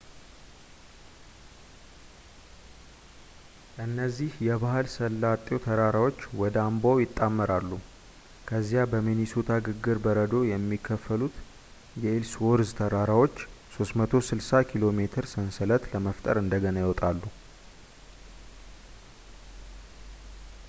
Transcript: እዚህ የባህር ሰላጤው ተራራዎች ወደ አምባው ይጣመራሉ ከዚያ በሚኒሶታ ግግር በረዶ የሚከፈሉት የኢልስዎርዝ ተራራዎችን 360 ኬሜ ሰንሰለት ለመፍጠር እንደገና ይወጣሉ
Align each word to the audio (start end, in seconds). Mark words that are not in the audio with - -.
እዚህ 4.05 4.31
የባህር 4.45 4.85
ሰላጤው 4.93 5.59
ተራራዎች 5.65 6.17
ወደ 6.41 6.55
አምባው 6.69 7.01
ይጣመራሉ 7.03 7.69
ከዚያ 8.49 8.83
በሚኒሶታ 8.93 9.51
ግግር 9.67 9.99
በረዶ 10.05 10.39
የሚከፈሉት 10.51 11.37
የኢልስዎርዝ 12.05 12.71
ተራራዎችን 12.81 13.47
360 13.77 14.65
ኬሜ 14.73 15.05
ሰንሰለት 15.35 15.85
ለመፍጠር 15.93 16.39
እንደገና 16.45 16.75
ይወጣሉ 16.85 17.21